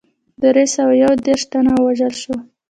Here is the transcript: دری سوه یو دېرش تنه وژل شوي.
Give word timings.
دری 0.41 0.65
سوه 0.75 0.93
یو 1.03 1.11
دېرش 1.25 1.43
تنه 1.51 1.73
وژل 1.85 2.13
شوي. 2.21 2.37